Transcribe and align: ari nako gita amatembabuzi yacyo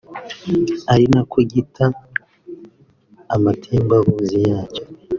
ari 0.93 1.05
nako 1.13 1.37
gita 1.51 1.85
amatembabuzi 3.35 4.39
yacyo 4.49 4.83